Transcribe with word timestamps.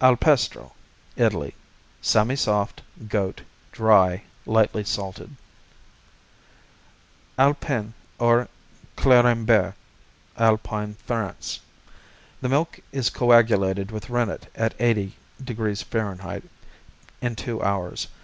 Alpestro 0.00 0.72
Italy 1.14 1.54
Semisoft; 2.02 2.82
goat; 3.06 3.42
dry; 3.70 4.24
lightly 4.44 4.82
salted. 4.82 5.36
Alpin 7.38 7.94
or 8.18 8.48
Clérimbert 8.96 9.74
Alpine 10.36 10.94
France 11.06 11.60
The 12.40 12.48
milk 12.48 12.80
is 12.90 13.08
coagulated 13.08 13.92
with 13.92 14.10
rennet 14.10 14.48
at 14.56 14.76
80° 14.78 15.12
F. 15.46 16.42
in 17.20 17.36
two 17.36 17.62
hours. 17.62 18.08